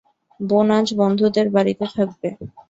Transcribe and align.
বোন 0.39 0.67
আজ 0.77 0.87
বন্ধুদের 0.99 1.47
বাড়িতে 1.55 1.85
থাকবে। 1.95 2.27